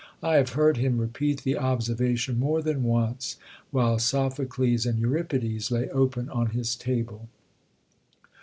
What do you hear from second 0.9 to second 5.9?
repeat the observation more than once, while Sophocles and Euripides lay